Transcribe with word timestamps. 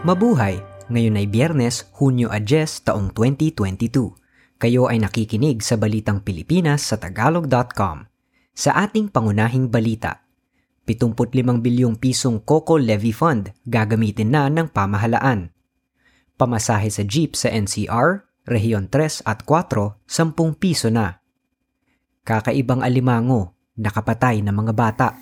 Mabuhay! 0.00 0.56
Ngayon 0.88 1.20
ay 1.20 1.28
Biyernes, 1.28 1.92
Hunyo 2.00 2.32
10, 2.32 2.88
taong 2.88 3.12
2022. 3.12 4.16
Kayo 4.56 4.88
ay 4.88 4.96
nakikinig 4.96 5.60
sa 5.60 5.76
Balitang 5.76 6.24
Pilipinas 6.24 6.88
sa 6.88 6.96
Tagalog.com. 6.96 8.08
Sa 8.56 8.70
ating 8.80 9.12
pangunahing 9.12 9.68
balita, 9.68 10.24
75 10.88 11.60
bilyong 11.60 12.00
pisong 12.00 12.40
COCO 12.40 12.80
Levy 12.80 13.12
Fund 13.12 13.52
gagamitin 13.68 14.32
na 14.32 14.48
ng 14.48 14.72
pamahalaan. 14.72 15.52
Pamasahe 16.40 16.88
sa 16.88 17.04
jeep 17.04 17.36
sa 17.36 17.52
NCR, 17.52 18.24
Rehiyon 18.48 18.88
3 18.88 19.28
at 19.28 19.44
4, 19.44 20.00
10 20.08 20.56
piso 20.56 20.88
na. 20.88 21.20
Kakaibang 22.24 22.80
alimango, 22.80 23.52
nakapatay 23.76 24.40
na 24.40 24.56
mga 24.56 24.72
bata. 24.72 25.12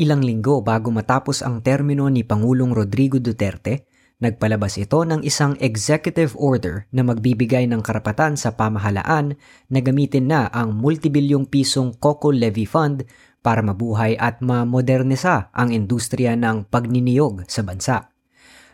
Ilang 0.00 0.24
linggo 0.24 0.64
bago 0.64 0.88
matapos 0.88 1.44
ang 1.44 1.60
termino 1.60 2.08
ni 2.08 2.24
Pangulong 2.24 2.72
Rodrigo 2.72 3.20
Duterte, 3.20 3.84
nagpalabas 4.16 4.80
ito 4.80 5.04
ng 5.04 5.20
isang 5.20 5.60
executive 5.60 6.32
order 6.40 6.88
na 6.88 7.04
magbibigay 7.04 7.68
ng 7.68 7.84
karapatan 7.84 8.32
sa 8.32 8.56
pamahalaan 8.56 9.36
na 9.68 9.78
gamitin 9.84 10.32
na 10.32 10.48
ang 10.56 10.72
multibilyong 10.72 11.44
pisong 11.52 12.00
COCO 12.00 12.32
Levy 12.32 12.64
Fund 12.64 13.04
para 13.44 13.60
mabuhay 13.60 14.16
at 14.16 14.40
mamodernisa 14.40 15.52
ang 15.52 15.68
industriya 15.68 16.32
ng 16.32 16.72
pagniniyog 16.72 17.44
sa 17.44 17.60
bansa. 17.60 18.08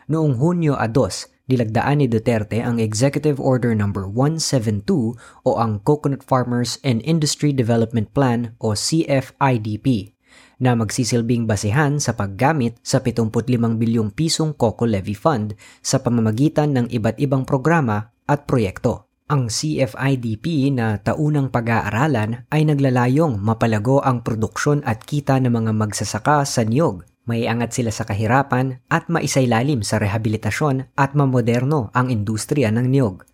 Noong 0.07 0.39
Hunyo 0.39 0.79
2, 0.79 1.51
nilagdaan 1.51 1.99
ni 1.99 2.07
Duterte 2.07 2.63
ang 2.63 2.79
Executive 2.79 3.35
Order 3.43 3.75
No. 3.75 3.91
172 3.91 5.19
o 5.43 5.49
ang 5.59 5.83
Coconut 5.83 6.23
Farmers 6.23 6.79
and 6.87 7.03
Industry 7.03 7.51
Development 7.51 8.07
Plan 8.15 8.55
o 8.63 8.79
CFIDP 8.79 10.15
na 10.57 10.73
magsisilbing 10.73 11.45
basehan 11.45 12.01
sa 12.01 12.17
paggamit 12.17 12.77
sa 12.81 12.97
75 13.01 13.53
bilyong 13.77 14.09
pisong 14.13 14.57
COCO 14.57 14.89
Levy 14.89 15.13
Fund 15.13 15.53
sa 15.81 16.01
pamamagitan 16.01 16.73
ng 16.73 16.87
iba't 16.89 17.17
ibang 17.21 17.45
programa 17.45 18.13
at 18.25 18.49
proyekto. 18.49 19.07
Ang 19.27 19.51
CFIDP 19.51 20.71
na 20.71 21.03
taunang 21.03 21.51
pag-aaralan 21.51 22.47
ay 22.47 22.63
naglalayong 22.63 23.35
mapalago 23.43 23.99
ang 23.99 24.23
produksyon 24.23 24.79
at 24.87 25.03
kita 25.03 25.35
ng 25.43 25.51
mga 25.51 25.71
magsasaka 25.75 26.47
sa 26.47 26.63
niyog. 26.63 27.03
May 27.27 27.43
angat 27.43 27.75
sila 27.75 27.91
sa 27.91 28.07
kahirapan 28.07 28.87
at 28.87 29.11
maisailalim 29.11 29.83
sa 29.83 29.99
rehabilitasyon 29.99 30.95
at 30.95 31.11
mamoderno 31.11 31.91
ang 31.91 32.07
industriya 32.07 32.71
ng 32.71 32.87
niyog. 32.87 33.27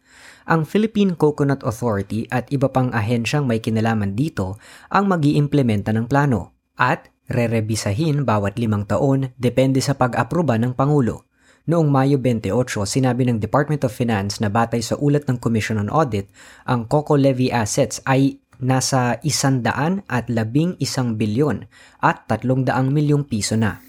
Ang 0.50 0.66
Philippine 0.66 1.14
Coconut 1.14 1.62
Authority 1.62 2.26
at 2.34 2.50
iba 2.50 2.74
pang 2.74 2.90
ahensyang 2.90 3.46
may 3.46 3.62
kinalaman 3.62 4.18
dito 4.18 4.58
ang 4.90 5.06
mag 5.06 5.22
ng 5.22 6.06
plano 6.10 6.58
at 6.74 7.13
Rerebisahin 7.34 8.30
bawat 8.30 8.62
limang 8.62 8.86
taon 8.86 9.34
depende 9.42 9.82
sa 9.82 9.98
pag-aproba 9.98 10.54
ng 10.62 10.78
Pangulo. 10.78 11.26
Noong 11.66 11.90
Mayo 11.90 12.22
28, 12.22 12.86
sinabi 12.86 13.26
ng 13.26 13.42
Department 13.42 13.82
of 13.82 13.96
Finance 13.96 14.38
na 14.38 14.54
batay 14.54 14.86
sa 14.86 14.94
ulat 15.02 15.26
ng 15.26 15.42
Commission 15.42 15.82
on 15.82 15.90
Audit, 15.90 16.30
ang 16.70 16.86
COCO 16.86 17.18
levy 17.18 17.50
assets 17.50 18.06
ay 18.06 18.38
nasa 18.62 19.18
isandaan 19.26 20.06
at 20.06 20.30
labing 20.30 20.78
isang 20.78 21.18
bilyon 21.18 21.66
at 22.06 22.30
tatlong 22.30 22.62
daang 22.62 22.94
milyong 22.94 23.26
piso 23.26 23.58
na. 23.58 23.82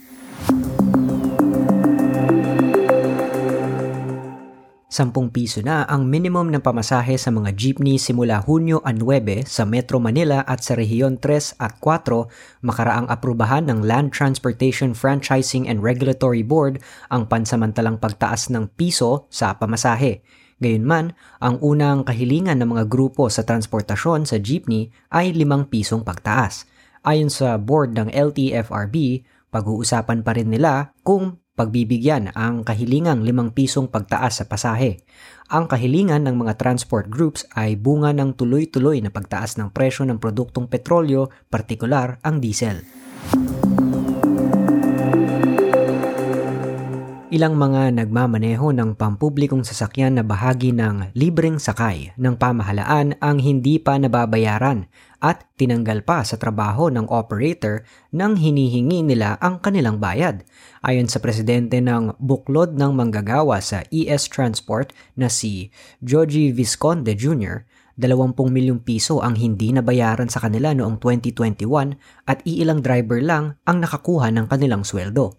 10 4.95 5.11
piso 5.35 5.59
na 5.59 5.83
ang 5.91 6.07
minimum 6.07 6.55
ng 6.55 6.63
pamasahe 6.63 7.19
sa 7.19 7.35
mga 7.35 7.51
jeepney 7.59 7.99
simula 7.99 8.39
Hunyo 8.47 8.79
9 8.79 9.43
sa 9.43 9.67
Metro 9.67 9.99
Manila 9.99 10.47
at 10.47 10.63
sa 10.63 10.79
Rehiyon 10.79 11.19
3 11.19 11.59
at 11.59 11.83
4 11.83 12.63
makaraang 12.63 13.11
aprubahan 13.11 13.67
ng 13.67 13.83
Land 13.83 14.15
Transportation 14.15 14.95
Franchising 14.95 15.67
and 15.67 15.83
Regulatory 15.83 16.47
Board 16.47 16.79
ang 17.11 17.27
pansamantalang 17.27 17.99
pagtaas 17.99 18.55
ng 18.55 18.71
piso 18.79 19.27
sa 19.35 19.59
pamasahe. 19.59 20.23
Gayunman, 20.63 21.19
ang 21.43 21.59
unang 21.59 22.07
kahilingan 22.07 22.63
ng 22.63 22.79
mga 22.79 22.87
grupo 22.87 23.27
sa 23.27 23.43
transportasyon 23.43 24.31
sa 24.31 24.39
jeepney 24.39 24.95
ay 25.11 25.35
5 25.35 25.75
pisong 25.75 26.07
pagtaas. 26.07 26.71
Ayon 27.03 27.35
sa 27.35 27.59
board 27.59 27.99
ng 27.99 28.15
LTFRB, 28.15 29.27
pag-uusapan 29.51 30.23
pa 30.23 30.39
rin 30.39 30.55
nila 30.55 30.95
kung 31.03 31.43
pagbibigyan 31.55 32.35
ang 32.35 32.67
kahilingang 32.67 33.23
5 33.23 33.55
pisong 33.55 33.87
pagtaas 33.87 34.43
sa 34.43 34.45
pasahe. 34.51 35.07
Ang 35.51 35.71
kahilingan 35.71 36.27
ng 36.27 36.35
mga 36.35 36.59
transport 36.59 37.07
groups 37.07 37.47
ay 37.55 37.79
bunga 37.79 38.11
ng 38.11 38.35
tuloy-tuloy 38.35 38.99
na 38.99 39.15
pagtaas 39.15 39.55
ng 39.59 39.71
presyo 39.71 40.03
ng 40.07 40.19
produktong 40.19 40.67
petrolyo, 40.67 41.31
partikular 41.49 42.19
ang 42.27 42.43
diesel. 42.43 43.04
Ilang 47.35 47.59
mga 47.59 47.99
nagmamaneho 47.99 48.71
ng 48.71 48.95
pampublikong 48.95 49.67
sasakyan 49.67 50.15
na 50.15 50.23
bahagi 50.23 50.71
ng 50.71 51.19
libreng 51.19 51.59
sakay 51.59 52.15
ng 52.15 52.39
pamahalaan 52.39 53.19
ang 53.19 53.43
hindi 53.43 53.83
pa 53.83 53.99
nababayaran 53.99 54.87
at 55.19 55.43
tinanggal 55.59 56.07
pa 56.07 56.23
sa 56.23 56.39
trabaho 56.39 56.95
ng 56.95 57.11
operator 57.11 57.83
nang 58.15 58.39
hinihingi 58.39 59.03
nila 59.03 59.35
ang 59.43 59.59
kanilang 59.59 59.99
bayad. 59.99 60.47
Ayon 60.87 61.11
sa 61.11 61.19
presidente 61.19 61.83
ng 61.83 62.15
Buklod 62.23 62.79
ng 62.79 62.95
Manggagawa 62.95 63.59
sa 63.59 63.83
ES 63.91 64.31
Transport 64.31 64.95
na 65.19 65.27
si 65.27 65.75
Joji 66.07 66.55
Visconde 66.55 67.19
Jr., 67.19 67.67
20 67.99 68.35
milyong 68.47 68.83
piso 68.83 69.23
ang 69.23 69.39
hindi 69.39 69.75
nabayaran 69.75 70.31
sa 70.31 70.39
kanila 70.39 70.71
noong 70.71 71.03
2021 71.03 71.99
at 72.31 72.43
iilang 72.47 72.79
driver 72.79 73.19
lang 73.19 73.59
ang 73.67 73.83
nakakuha 73.83 74.31
ng 74.35 74.47
kanilang 74.47 74.87
sweldo. 74.87 75.35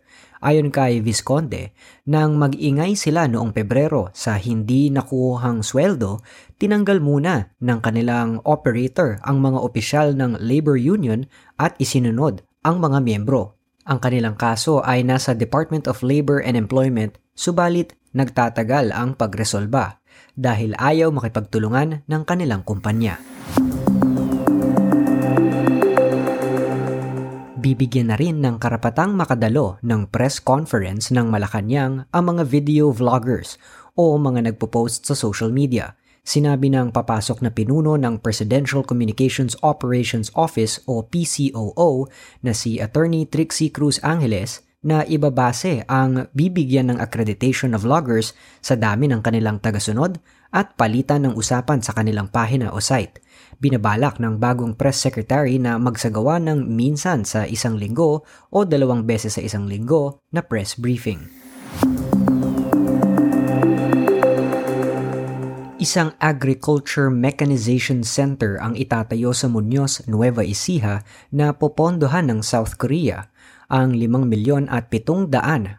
Ayon 0.46 0.70
kay 0.70 1.02
Visconde, 1.02 1.74
nang 2.06 2.38
mag-ingay 2.38 2.94
sila 2.94 3.26
noong 3.26 3.50
Pebrero 3.50 4.14
sa 4.14 4.38
hindi 4.38 4.94
nakuhang 4.94 5.66
sweldo, 5.66 6.22
tinanggal 6.62 7.02
muna 7.02 7.50
ng 7.58 7.80
kanilang 7.82 8.46
operator 8.46 9.18
ang 9.26 9.42
mga 9.42 9.58
opisyal 9.58 10.14
ng 10.14 10.38
labor 10.38 10.78
union 10.78 11.26
at 11.58 11.74
isinunod 11.82 12.46
ang 12.62 12.78
mga 12.78 13.02
miyembro. 13.02 13.58
Ang 13.90 13.98
kanilang 13.98 14.38
kaso 14.38 14.86
ay 14.86 15.02
nasa 15.02 15.34
Department 15.34 15.90
of 15.90 16.06
Labor 16.06 16.38
and 16.46 16.54
Employment, 16.54 17.18
subalit 17.34 17.98
nagtatagal 18.14 18.94
ang 18.94 19.18
pagresolba 19.18 19.98
dahil 20.38 20.78
ayaw 20.78 21.10
makipagtulungan 21.10 22.06
ng 22.06 22.22
kanilang 22.22 22.62
kumpanya. 22.62 23.18
Bibigyan 27.66 28.14
na 28.14 28.18
rin 28.22 28.46
ng 28.46 28.62
karapatang 28.62 29.18
makadalo 29.18 29.82
ng 29.82 30.14
press 30.14 30.38
conference 30.38 31.10
ng 31.10 31.26
Malacanang 31.34 32.06
ang 32.14 32.24
mga 32.30 32.46
video 32.46 32.94
vloggers 32.94 33.58
o 33.98 34.22
mga 34.22 34.54
nagpo-post 34.54 35.10
sa 35.10 35.18
social 35.18 35.50
media. 35.50 35.98
Sinabi 36.22 36.70
ng 36.70 36.94
papasok 36.94 37.42
na 37.42 37.50
pinuno 37.50 37.98
ng 37.98 38.22
Presidential 38.22 38.86
Communications 38.86 39.58
Operations 39.66 40.30
Office 40.38 40.78
o 40.86 41.02
PCOO 41.02 42.06
na 42.46 42.54
si 42.54 42.78
Attorney 42.78 43.26
Trixie 43.26 43.74
Cruz 43.74 43.98
Angeles 44.06 44.62
na 44.86 45.02
ibabase 45.02 45.82
ang 45.90 46.30
bibigyan 46.38 46.94
ng 46.94 47.02
accreditation 47.02 47.74
of 47.74 47.82
vloggers 47.82 48.38
sa 48.62 48.78
dami 48.78 49.10
ng 49.10 49.26
kanilang 49.26 49.58
tagasunod 49.58 50.22
at 50.54 50.78
palitan 50.78 51.26
ng 51.26 51.34
usapan 51.34 51.82
sa 51.82 51.98
kanilang 51.98 52.30
pahina 52.30 52.70
o 52.70 52.78
site. 52.78 53.20
Binabalak 53.58 54.22
ng 54.22 54.38
bagong 54.38 54.78
press 54.78 55.02
secretary 55.02 55.58
na 55.58 55.82
magsagawa 55.82 56.38
ng 56.38 56.70
minsan 56.70 57.26
sa 57.26 57.50
isang 57.50 57.82
linggo 57.82 58.22
o 58.54 58.58
dalawang 58.62 59.10
beses 59.10 59.36
sa 59.36 59.42
isang 59.42 59.66
linggo 59.66 60.22
na 60.30 60.46
press 60.46 60.78
briefing. 60.78 61.45
Isang 65.86 66.18
agriculture 66.18 67.14
mechanization 67.14 68.02
center 68.02 68.58
ang 68.58 68.74
itatayo 68.74 69.38
sa 69.38 69.46
Muñoz, 69.46 70.02
Nueva 70.10 70.42
Ecija 70.42 71.06
na 71.30 71.54
popondohan 71.54 72.26
ng 72.26 72.42
South 72.42 72.82
Korea 72.82 73.30
ang 73.70 73.94
5 73.94 74.26
milyon 74.26 74.66
at 74.66 74.90
700 74.90 75.30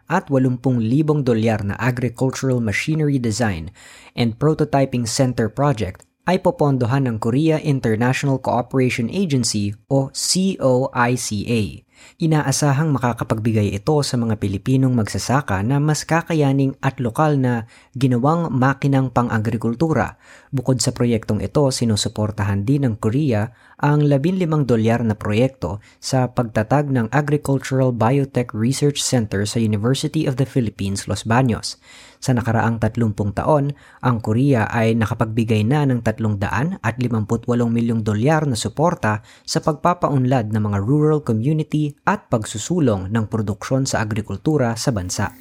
at 0.07 0.31
80 0.31 0.63
libong 0.79 1.27
dolyar 1.27 1.59
na 1.67 1.75
Agricultural 1.75 2.63
Machinery 2.63 3.19
Design 3.19 3.67
and 4.15 4.39
Prototyping 4.39 5.03
Center 5.03 5.51
Project 5.51 6.07
ay 6.23 6.39
popondohan 6.39 7.11
ng 7.11 7.19
Korea 7.19 7.59
International 7.59 8.39
Cooperation 8.39 9.11
Agency 9.11 9.75
o 9.91 10.07
COICA. 10.15 11.86
Inaasahang 12.17 12.89
makakapagbigay 12.89 13.77
ito 13.77 13.93
sa 14.01 14.17
mga 14.17 14.41
Pilipinong 14.41 14.97
magsasaka 14.97 15.61
na 15.61 15.77
mas 15.77 16.01
kakayaning 16.01 16.73
at 16.81 16.97
lokal 16.97 17.37
na 17.37 17.69
ginawang 17.93 18.49
makinang 18.49 19.13
pang-agrikultura. 19.13 20.17
Bukod 20.49 20.81
sa 20.81 20.95
proyektong 20.95 21.45
ito, 21.45 21.69
sinusuportahan 21.69 22.65
din 22.65 22.89
ng 22.89 22.95
Korea 22.97 23.53
ang 23.77 24.01
15 24.09 24.65
dolyar 24.65 25.05
na 25.05 25.13
proyekto 25.13 25.77
sa 26.01 26.33
pagtatag 26.33 26.89
ng 26.89 27.13
Agricultural 27.13 27.93
Biotech 27.93 28.49
Research 28.49 28.97
Center 28.97 29.45
sa 29.45 29.61
University 29.61 30.25
of 30.25 30.41
the 30.41 30.49
Philippines, 30.49 31.05
Los 31.05 31.29
Baños. 31.29 31.77
Sa 32.17 32.33
nakaraang 32.33 32.81
30 32.81 33.13
taon, 33.37 33.77
ang 34.01 34.17
Korea 34.25 34.65
ay 34.73 34.97
nakapagbigay 34.97 35.61
na 35.61 35.85
ng 35.85 36.01
300 36.01 36.81
at 36.81 36.95
58 36.97 37.45
milyong 37.69 38.01
dolyar 38.01 38.49
na 38.49 38.57
suporta 38.57 39.21
sa 39.45 39.61
pagpapaunlad 39.61 40.49
ng 40.49 40.63
mga 40.65 40.77
rural 40.81 41.21
community 41.21 41.86
at 42.03 42.27
pagsusulong 42.27 43.07
ng 43.13 43.25
produksyon 43.29 43.85
sa 43.85 44.01
agrikultura 44.01 44.73
sa 44.75 44.89
bansa. 44.91 45.31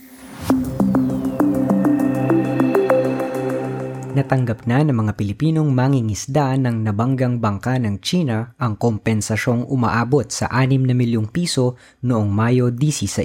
Natanggap 4.16 4.64
na 4.64 4.80
ng 4.80 4.96
mga 4.96 5.12
Pilipinong 5.12 5.76
mangingisda 5.76 6.56
ng 6.56 6.88
nabanggang 6.88 7.36
bangka 7.36 7.76
ng 7.76 8.00
China 8.00 8.56
ang 8.56 8.80
kompensasyong 8.80 9.68
umaabot 9.68 10.24
sa 10.32 10.48
6 10.48 10.88
na 10.88 10.96
milyong 10.96 11.28
piso 11.28 11.76
noong 12.00 12.32
Mayo 12.32 12.72
16. 12.72 13.20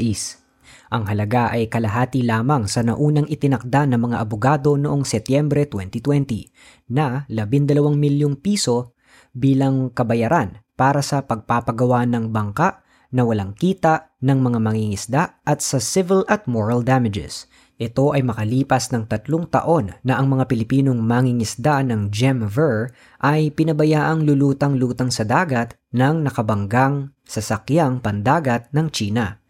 Ang 0.91 1.07
halaga 1.07 1.47
ay 1.47 1.71
kalahati 1.71 2.27
lamang 2.27 2.67
sa 2.67 2.83
naunang 2.83 3.23
itinakda 3.31 3.87
ng 3.87 4.11
mga 4.11 4.17
abogado 4.19 4.75
noong 4.75 5.07
Setyembre 5.07 5.63
2020 5.63 6.91
na 6.91 7.23
12 7.31 7.55
milyong 7.95 8.35
piso 8.43 8.91
bilang 9.31 9.95
kabayaran 9.95 10.59
para 10.75 10.99
sa 10.99 11.23
pagpapagawa 11.23 12.03
ng 12.03 12.35
bangka 12.35 12.80
na 13.11 13.27
walang 13.27 13.53
kita 13.53 14.15
ng 14.23 14.39
mga 14.39 14.59
mangingisda 14.63 15.23
at 15.43 15.59
sa 15.59 15.77
civil 15.77 16.23
at 16.31 16.47
moral 16.47 16.81
damages. 16.81 17.45
Ito 17.81 18.15
ay 18.15 18.23
makalipas 18.23 18.93
ng 18.95 19.09
tatlong 19.11 19.49
taon 19.51 19.91
na 20.07 20.15
ang 20.15 20.31
mga 20.31 20.47
Pilipinong 20.47 21.01
mangingisda 21.01 21.83
ng 21.83 22.13
gem 22.13 22.47
ver 22.47 22.93
ay 23.19 23.51
pinabayaang 23.51 24.23
lulutang-lutang 24.23 25.11
sa 25.11 25.27
dagat 25.27 25.75
ng 25.91 26.23
nakabanggang 26.23 27.11
sasakyang 27.25 27.99
pandagat 27.99 28.71
ng 28.71 28.87
China. 28.93 29.41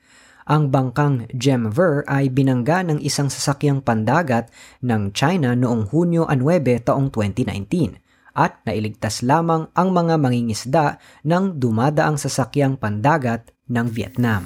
Ang 0.50 0.74
bangkang 0.74 1.30
gem 1.38 1.70
ver 1.70 2.02
ay 2.10 2.34
binangga 2.34 2.82
ng 2.82 2.98
isang 3.06 3.30
sasakyang 3.30 3.86
pandagat 3.86 4.50
ng 4.82 5.14
China 5.14 5.54
noong 5.54 5.94
Hunyo 5.94 6.26
9 6.26 6.42
taong 6.82 7.14
2019 7.14 8.01
at 8.36 8.64
nailigtas 8.64 9.24
lamang 9.24 9.68
ang 9.76 9.92
mga 9.92 10.16
mangingisda 10.20 11.00
ng 11.28 11.60
dumadaang 11.60 12.16
sasakyang 12.16 12.80
pandagat 12.80 13.52
ng 13.68 13.88
Vietnam. 13.92 14.44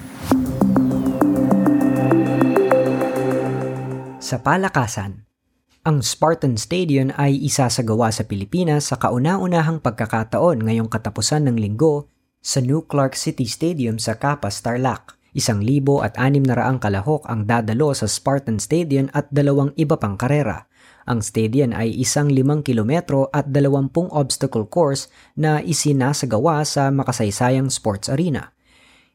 Sa 4.25 4.41
palakasan, 4.41 5.25
ang 5.85 6.01
Spartan 6.01 6.57
Stadium 6.57 7.13
ay 7.13 7.37
isasagawa 7.45 8.09
sa 8.09 8.25
Pilipinas 8.25 8.89
sa 8.89 8.97
kauna-unahang 8.97 9.77
pagkakataon 9.85 10.65
ngayong 10.65 10.89
katapusan 10.89 11.45
ng 11.45 11.61
linggo 11.61 12.09
sa 12.41 12.57
New 12.57 12.89
Clark 12.89 13.13
City 13.13 13.45
Stadium 13.45 14.01
sa 14.01 14.17
Capas, 14.17 14.65
Tarlac. 14.65 15.13
Isang 15.37 15.61
libo 15.61 16.01
at 16.01 16.17
anim 16.17 16.41
na 16.41 16.57
raang 16.57 16.81
kalahok 16.81 17.21
ang 17.29 17.45
dadalo 17.45 17.93
sa 17.93 18.09
Spartan 18.09 18.57
Stadium 18.57 19.13
at 19.13 19.29
dalawang 19.29 19.77
iba 19.77 19.93
pang 19.93 20.17
karera. 20.17 20.65
Ang 21.05 21.21
stadium 21.21 21.69
ay 21.69 21.93
isang 22.01 22.33
limang 22.33 22.65
kilometro 22.65 23.29
at 23.29 23.53
dalawampung 23.53 24.09
obstacle 24.09 24.65
course 24.65 25.05
na 25.37 25.61
isinasagawa 25.61 26.65
sa 26.65 26.89
makasaysayang 26.89 27.69
sports 27.69 28.09
arena. 28.09 28.49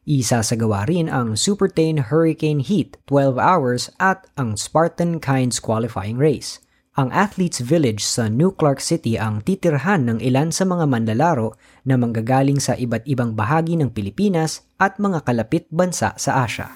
Isasagawa 0.07 0.87
rin 0.89 1.11
ang 1.11 1.37
Supertain 1.37 2.09
Hurricane 2.09 2.63
Heat 2.63 2.97
12 3.11 3.37
hours 3.37 3.91
at 4.01 4.25
ang 4.33 4.57
Spartan 4.57 5.21
Kinds 5.21 5.61
qualifying 5.61 6.17
race. 6.17 6.63
Ang 6.95 7.07
Athletes 7.11 7.63
Village 7.63 8.03
sa 8.03 8.27
New 8.27 8.51
Clark 8.51 8.83
City 8.83 9.15
ang 9.15 9.43
titirhan 9.43 10.07
ng 10.07 10.19
ilan 10.19 10.51
sa 10.51 10.67
mga 10.67 10.87
manlalaro 10.87 11.55
na 11.87 11.95
manggagaling 11.95 12.59
sa 12.59 12.75
iba't 12.75 13.07
ibang 13.07 13.35
bahagi 13.35 13.79
ng 13.79 13.95
Pilipinas 13.95 14.67
at 14.75 14.99
mga 14.99 15.23
kalapit 15.23 15.67
bansa 15.71 16.11
sa 16.19 16.43
Asia. 16.43 16.71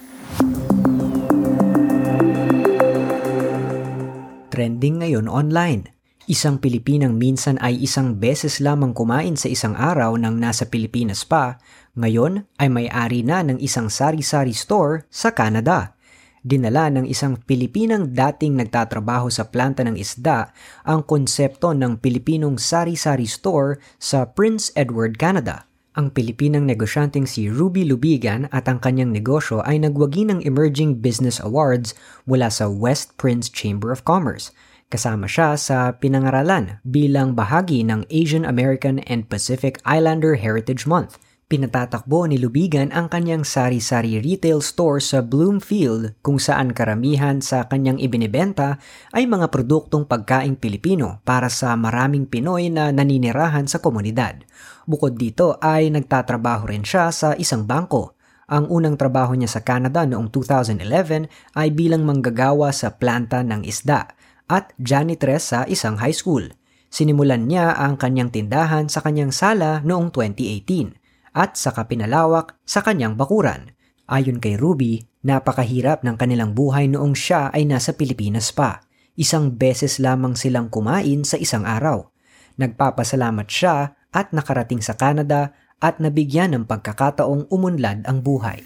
Trending 4.56 5.04
ngayon 5.04 5.28
online. 5.28 5.92
Isang 6.32 6.64
Pilipinang 6.64 7.20
minsan 7.20 7.60
ay 7.60 7.76
isang 7.76 8.16
beses 8.16 8.64
lamang 8.64 8.96
kumain 8.96 9.36
sa 9.36 9.52
isang 9.52 9.76
araw 9.76 10.16
nang 10.16 10.40
nasa 10.40 10.72
Pilipinas 10.72 11.28
pa, 11.28 11.60
ngayon 12.00 12.48
ay 12.56 12.72
may-ari 12.72 13.20
na 13.20 13.44
ng 13.44 13.60
isang 13.60 13.92
sari-sari 13.92 14.56
store 14.56 15.12
sa 15.12 15.36
Canada. 15.36 16.00
Dinala 16.40 16.88
ng 16.88 17.04
isang 17.04 17.36
Pilipinang 17.36 18.16
dating 18.16 18.56
nagtatrabaho 18.56 19.28
sa 19.28 19.52
planta 19.52 19.84
ng 19.84 20.00
isda 20.00 20.56
ang 20.88 21.04
konsepto 21.04 21.76
ng 21.76 22.00
Pilipinong 22.00 22.56
sari-sari 22.56 23.28
store 23.28 23.84
sa 24.00 24.24
Prince 24.24 24.72
Edward, 24.80 25.20
Canada. 25.20 25.68
Ang 25.96 26.12
Pilipinang 26.12 26.68
negosyanteng 26.68 27.24
si 27.24 27.48
Ruby 27.48 27.88
Lubigan 27.88 28.52
at 28.52 28.68
ang 28.68 28.84
kanyang 28.84 29.16
negosyo 29.16 29.64
ay 29.64 29.80
nagwagi 29.80 30.28
ng 30.28 30.44
Emerging 30.44 31.00
Business 31.00 31.40
Awards 31.40 31.96
mula 32.28 32.52
sa 32.52 32.68
West 32.68 33.16
Prince 33.16 33.48
Chamber 33.48 33.96
of 33.96 34.04
Commerce– 34.04 34.52
Kasama 34.86 35.26
siya 35.26 35.58
sa 35.58 35.98
pinangaralan 35.98 36.78
bilang 36.86 37.34
bahagi 37.34 37.82
ng 37.82 38.06
Asian 38.14 38.46
American 38.46 39.02
and 39.10 39.26
Pacific 39.26 39.82
Islander 39.82 40.38
Heritage 40.38 40.86
Month. 40.86 41.18
Pinatatakbo 41.46 42.26
ni 42.26 42.42
Lubigan 42.42 42.90
ang 42.90 43.06
kanyang 43.06 43.46
sari-sari 43.46 44.18
retail 44.18 44.66
store 44.66 44.98
sa 44.98 45.22
Bloomfield 45.22 46.18
kung 46.26 46.42
saan 46.42 46.74
karamihan 46.74 47.38
sa 47.38 47.70
kanyang 47.70 48.02
ibinebenta 48.02 48.82
ay 49.14 49.30
mga 49.30 49.54
produktong 49.54 50.10
pagkaing 50.10 50.58
Pilipino 50.58 51.22
para 51.22 51.54
sa 51.54 51.78
maraming 51.78 52.26
Pinoy 52.26 52.74
na 52.74 52.90
naninirahan 52.90 53.70
sa 53.70 53.78
komunidad. 53.78 54.42
Bukod 54.90 55.22
dito 55.22 55.62
ay 55.62 55.94
nagtatrabaho 55.94 56.66
rin 56.66 56.82
siya 56.82 57.14
sa 57.14 57.38
isang 57.38 57.70
bangko 57.70 58.18
ang 58.46 58.66
unang 58.70 58.98
trabaho 58.98 59.34
niya 59.34 59.50
sa 59.50 59.62
Canada 59.62 60.06
noong 60.06 60.34
2011 60.34 61.30
ay 61.58 61.70
bilang 61.74 62.06
manggagawa 62.06 62.74
sa 62.74 62.94
planta 62.94 63.46
ng 63.46 63.66
isda 63.66 64.06
at 64.46 64.74
janitress 64.78 65.54
sa 65.54 65.66
isang 65.66 65.98
high 66.02 66.14
school. 66.14 66.46
Sinimulan 66.90 67.50
niya 67.50 67.74
ang 67.74 68.02
kanyang 68.02 68.30
tindahan 68.34 68.90
sa 68.90 69.02
kanyang 69.02 69.30
sala 69.30 69.86
noong 69.86 70.10
2018 70.10 71.05
at 71.36 71.60
sa 71.60 71.76
kapinalawak 71.76 72.56
sa 72.64 72.80
kanyang 72.80 73.20
bakuran. 73.20 73.76
Ayon 74.08 74.40
kay 74.40 74.56
Ruby, 74.56 75.04
napakahirap 75.28 76.08
ng 76.08 76.16
kanilang 76.16 76.56
buhay 76.56 76.88
noong 76.88 77.12
siya 77.12 77.52
ay 77.52 77.68
nasa 77.68 77.92
Pilipinas 77.92 78.56
pa. 78.56 78.80
Isang 79.20 79.52
beses 79.52 80.00
lamang 80.00 80.40
silang 80.40 80.72
kumain 80.72 81.28
sa 81.28 81.36
isang 81.36 81.68
araw. 81.68 82.08
Nagpapasalamat 82.56 83.48
siya 83.52 84.00
at 84.16 84.32
nakarating 84.32 84.80
sa 84.80 84.96
Canada 84.96 85.52
at 85.84 86.00
nabigyan 86.00 86.56
ng 86.56 86.64
pagkakataong 86.64 87.52
umunlad 87.52 88.08
ang 88.08 88.24
buhay. 88.24 88.64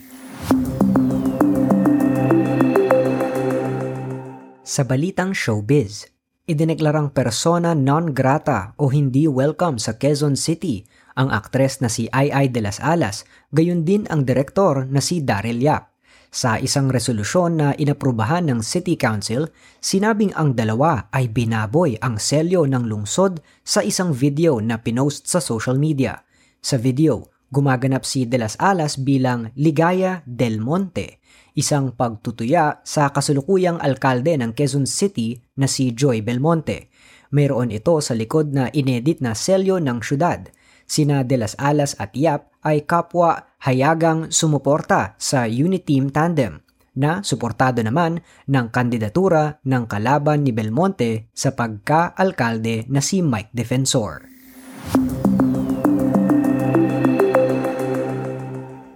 Sa 4.62 4.86
balitang 4.86 5.34
showbiz, 5.34 6.06
idineklarang 6.46 7.10
persona 7.10 7.74
non 7.74 8.14
grata 8.14 8.78
o 8.78 8.94
hindi 8.94 9.26
welcome 9.26 9.82
sa 9.82 9.98
Quezon 9.98 10.38
City 10.38 10.86
ang 11.20 11.28
aktres 11.36 11.84
na 11.84 11.92
si 11.92 12.08
Ai 12.16 12.32
Ai 12.32 12.48
de 12.48 12.64
las 12.64 12.80
Alas, 12.80 13.28
gayon 13.52 13.84
din 13.84 14.08
ang 14.08 14.24
direktor 14.24 14.88
na 14.88 15.04
si 15.04 15.20
Daryl 15.20 15.60
Yap. 15.60 15.92
Sa 16.32 16.56
isang 16.56 16.88
resolusyon 16.88 17.60
na 17.60 17.68
inaprubahan 17.76 18.48
ng 18.48 18.64
City 18.64 18.96
Council, 18.96 19.52
sinabing 19.84 20.32
ang 20.40 20.56
dalawa 20.56 21.12
ay 21.12 21.28
binaboy 21.28 22.00
ang 22.00 22.16
selyo 22.16 22.64
ng 22.64 22.88
lungsod 22.88 23.44
sa 23.68 23.84
isang 23.84 24.16
video 24.16 24.64
na 24.64 24.80
pinost 24.80 25.28
sa 25.28 25.44
social 25.44 25.76
media. 25.76 26.24
Sa 26.64 26.80
video, 26.80 27.28
gumaganap 27.52 28.08
si 28.08 28.24
De 28.24 28.40
las 28.40 28.56
Alas 28.56 28.96
bilang 28.96 29.52
Ligaya 29.60 30.24
del 30.24 30.64
Monte 30.64 31.20
isang 31.60 31.92
pagtutuya 31.92 32.80
sa 32.88 33.12
kasulukuyang 33.12 33.84
alkalde 33.84 34.40
ng 34.40 34.56
Quezon 34.56 34.88
City 34.88 35.36
na 35.60 35.68
si 35.68 35.92
Joy 35.92 36.24
Belmonte. 36.24 36.88
Mayroon 37.36 37.76
ito 37.76 38.00
sa 38.00 38.16
likod 38.16 38.56
na 38.56 38.72
inedit 38.72 39.20
na 39.20 39.36
selyo 39.36 39.78
ng 39.78 40.00
syudad. 40.00 40.48
Sina 40.90 41.22
De 41.22 41.38
Las 41.38 41.54
Alas 41.62 41.94
at 42.02 42.18
Yap 42.18 42.50
ay 42.66 42.90
kapwa 42.90 43.54
hayagang 43.62 44.34
sumuporta 44.34 45.14
sa 45.22 45.46
Uniteam 45.46 46.10
Tandem 46.10 46.66
na 46.98 47.22
suportado 47.22 47.80
naman 47.86 48.26
ng 48.50 48.66
kandidatura 48.74 49.62
ng 49.62 49.86
kalaban 49.86 50.44
ni 50.44 50.52
Belmonte 50.52 51.30
sa 51.32 51.54
pagka-alkalde 51.54 52.90
na 52.90 53.00
si 53.00 53.22
Mike 53.22 53.54
Defensor. 53.54 54.26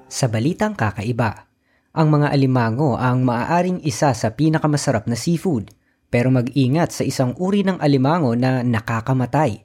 Sa 0.10 0.26
balitang 0.30 0.76
kakaiba, 0.76 1.48
ang 1.94 2.10
mga 2.10 2.34
alimango 2.34 2.98
ang 2.98 3.22
maaaring 3.22 3.86
isa 3.86 4.18
sa 4.18 4.34
pinakamasarap 4.34 5.06
na 5.06 5.14
seafood, 5.14 5.70
pero 6.10 6.30
mag-ingat 6.30 6.94
sa 6.94 7.04
isang 7.06 7.38
uri 7.38 7.66
ng 7.66 7.82
alimango 7.82 8.38
na 8.38 8.62
nakakamatay. 8.62 9.63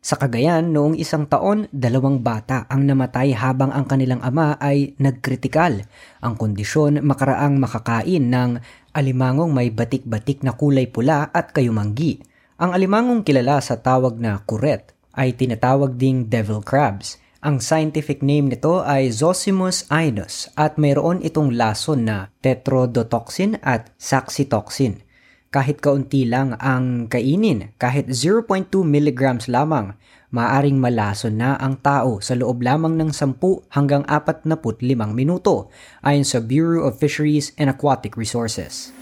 Sa 0.00 0.16
Cagayan, 0.16 0.72
noong 0.72 0.96
isang 0.96 1.28
taon, 1.28 1.68
dalawang 1.76 2.24
bata 2.24 2.64
ang 2.72 2.88
namatay 2.88 3.36
habang 3.36 3.68
ang 3.68 3.84
kanilang 3.84 4.24
ama 4.24 4.56
ay 4.56 4.96
nagkritikal. 4.96 5.84
Ang 6.24 6.34
kondisyon 6.40 7.04
makaraang 7.04 7.60
makakain 7.60 8.32
ng 8.32 8.64
alimangong 8.96 9.52
may 9.52 9.68
batik-batik 9.68 10.40
na 10.40 10.56
kulay 10.56 10.88
pula 10.88 11.28
at 11.36 11.52
kayumanggi. 11.52 12.24
Ang 12.56 12.72
alimangong 12.72 13.22
kilala 13.28 13.60
sa 13.60 13.76
tawag 13.76 14.16
na 14.16 14.40
kuret 14.48 14.96
ay 15.12 15.36
tinatawag 15.36 16.00
ding 16.00 16.32
devil 16.32 16.64
crabs– 16.64 17.14
ang 17.40 17.56
scientific 17.56 18.20
name 18.20 18.52
nito 18.52 18.84
ay 18.84 19.08
Zosimus 19.08 19.88
inus 19.88 20.52
at 20.60 20.76
mayroon 20.76 21.24
itong 21.24 21.56
lason 21.56 22.04
na 22.04 22.28
tetrodotoxin 22.44 23.56
at 23.64 23.88
saxitoxin. 23.96 25.00
Kahit 25.50 25.82
kaunti 25.82 26.30
lang 26.30 26.54
ang 26.62 27.10
kainin, 27.10 27.74
kahit 27.74 28.06
0.2 28.06 28.70
milligrams 28.86 29.50
lamang, 29.50 29.98
maaring 30.30 30.78
malason 30.78 31.42
na 31.42 31.58
ang 31.58 31.82
tao 31.82 32.22
sa 32.22 32.38
loob 32.38 32.62
lamang 32.62 32.94
ng 32.94 33.10
10 33.10 33.74
hanggang 33.74 34.06
45 34.06 34.78
minuto 35.10 35.66
ayon 36.06 36.22
sa 36.22 36.38
Bureau 36.38 36.86
of 36.86 37.02
Fisheries 37.02 37.50
and 37.58 37.66
Aquatic 37.66 38.14
Resources. 38.14 38.94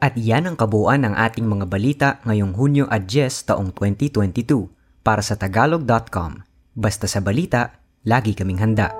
At 0.00 0.16
yan 0.16 0.48
ang 0.48 0.56
kabuuan 0.56 1.04
ng 1.04 1.12
ating 1.12 1.44
mga 1.44 1.66
balita 1.68 2.08
ngayong 2.24 2.56
Hunyo 2.56 2.88
at 2.88 3.04
10 3.04 3.52
taong 3.52 3.76
2022 3.76 4.72
para 5.04 5.20
sa 5.20 5.36
tagalog.com. 5.36 6.40
Basta 6.72 7.04
sa 7.04 7.20
balita, 7.20 7.84
lagi 8.08 8.32
kaming 8.32 8.64
handa. 8.64 8.96